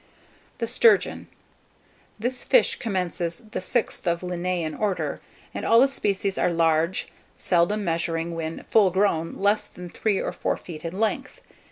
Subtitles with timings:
[0.57, 2.31] [Illustration: THE STURGEON.] THE STURGEON.
[2.31, 5.21] This fish commences the sixth of Linnaean order,
[5.53, 10.31] and all the species are large, seldom measuring, when full grown, less than three or
[10.31, 11.41] four feet in length.